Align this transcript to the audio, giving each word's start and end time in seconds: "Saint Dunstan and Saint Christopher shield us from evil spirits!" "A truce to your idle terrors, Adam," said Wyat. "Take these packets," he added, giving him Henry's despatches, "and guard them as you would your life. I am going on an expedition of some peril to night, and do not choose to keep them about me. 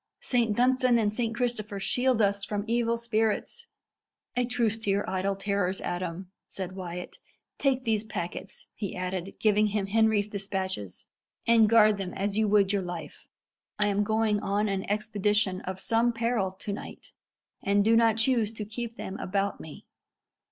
"Saint 0.21 0.57
Dunstan 0.57 0.97
and 0.97 1.13
Saint 1.13 1.35
Christopher 1.35 1.79
shield 1.79 2.23
us 2.23 2.43
from 2.43 2.63
evil 2.65 2.97
spirits!" 2.97 3.67
"A 4.35 4.45
truce 4.45 4.79
to 4.79 4.89
your 4.89 5.07
idle 5.07 5.35
terrors, 5.35 5.79
Adam," 5.79 6.31
said 6.47 6.71
Wyat. 6.75 7.17
"Take 7.59 7.83
these 7.85 8.03
packets," 8.03 8.67
he 8.73 8.95
added, 8.95 9.35
giving 9.39 9.67
him 9.67 9.85
Henry's 9.85 10.27
despatches, 10.27 11.05
"and 11.45 11.69
guard 11.69 11.97
them 11.97 12.15
as 12.15 12.35
you 12.35 12.47
would 12.47 12.73
your 12.73 12.81
life. 12.81 13.27
I 13.77 13.89
am 13.89 14.03
going 14.03 14.39
on 14.39 14.67
an 14.67 14.89
expedition 14.89 15.61
of 15.65 15.79
some 15.79 16.13
peril 16.13 16.51
to 16.53 16.73
night, 16.73 17.11
and 17.61 17.85
do 17.85 17.95
not 17.95 18.17
choose 18.17 18.51
to 18.53 18.65
keep 18.65 18.95
them 18.95 19.19
about 19.19 19.59
me. 19.59 19.85